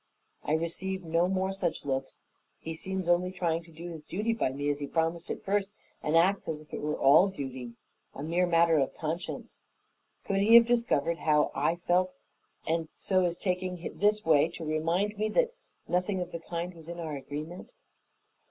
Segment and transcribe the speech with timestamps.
[0.43, 2.23] I receive no more such looks;
[2.57, 5.75] he seems only trying to do his duty by me as he promised at first,
[6.01, 7.73] and acts as if it were all duty,
[8.15, 9.63] a mere matter of conscience.
[10.25, 12.15] Could he have discovered how I felt,
[12.65, 15.51] and so is taking this way to remind me that
[15.87, 17.73] nothing of the kind was in our agreement?